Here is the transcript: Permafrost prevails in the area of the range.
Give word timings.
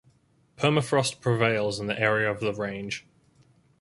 Permafrost 0.57 1.21
prevails 1.21 1.79
in 1.79 1.85
the 1.85 1.99
area 1.99 2.27
of 2.31 2.39
the 2.39 2.51
range. 2.55 3.05